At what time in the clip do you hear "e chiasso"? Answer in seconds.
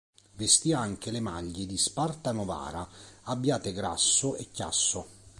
4.35-5.05